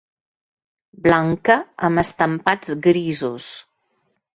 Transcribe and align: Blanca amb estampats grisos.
Blanca 1.09 1.59
amb 1.91 2.05
estampats 2.07 2.77
grisos. 2.91 3.57